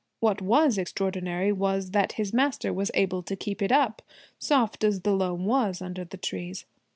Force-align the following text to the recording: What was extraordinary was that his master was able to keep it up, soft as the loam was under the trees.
What 0.19 0.41
was 0.41 0.79
extraordinary 0.79 1.51
was 1.51 1.91
that 1.91 2.13
his 2.13 2.33
master 2.33 2.73
was 2.73 2.89
able 2.95 3.21
to 3.21 3.35
keep 3.35 3.61
it 3.61 3.71
up, 3.71 4.01
soft 4.39 4.83
as 4.83 5.01
the 5.01 5.11
loam 5.15 5.45
was 5.45 5.79
under 5.79 6.03
the 6.03 6.17
trees. 6.17 6.65